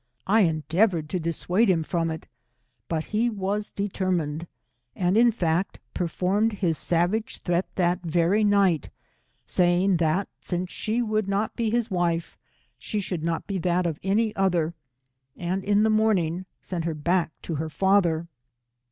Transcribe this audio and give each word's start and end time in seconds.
I 0.25 0.41
endeavoured 0.41 1.09
to 1.11 1.19
dissuade 1.19 1.69
him 1.69 1.83
from 1.83 2.09
it, 2.09 2.27
but 2.87 3.03
he 3.03 3.29
was 3.29 3.69
determined, 3.69 4.47
and 4.95 5.15
in 5.15 5.31
fact, 5.31 5.77
performed 5.93 6.53
his 6.53 6.79
savage 6.79 7.37
threat 7.43 7.67
that 7.75 8.01
very 8.01 8.43
night, 8.43 8.89
saying 9.45 9.97
that 9.97 10.27
since 10.39 10.71
she 10.71 11.03
would 11.03 11.27
not 11.27 11.55
be 11.55 11.69
his 11.69 11.91
wife, 11.91 12.35
she 12.79 12.99
should 12.99 13.23
not 13.23 13.45
be 13.45 13.59
that 13.59 13.85
of 13.85 13.99
any 14.01 14.35
other, 14.35 14.73
and 15.37 15.63
in 15.63 15.83
the 15.83 15.91
morning 15.91 16.47
sent 16.63 16.83
her 16.85 16.95
back 16.95 17.31
to 17.43 17.53
her 17.61 17.69
father. 17.69 18.27